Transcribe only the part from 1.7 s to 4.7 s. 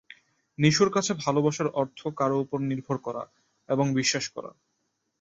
অর্থ কারও ওপর নির্ভর করা এবং বিশ্বাস করা।